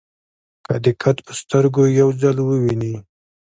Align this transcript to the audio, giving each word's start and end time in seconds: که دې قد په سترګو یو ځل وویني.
که 0.65 0.73
دې 0.83 0.91
قد 1.01 1.17
په 1.25 1.31
سترګو 1.41 1.81
یو 1.99 2.09
ځل 2.21 2.37
وویني. 2.41 2.93